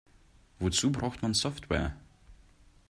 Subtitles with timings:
[0.59, 1.93] Wozu braucht man Software?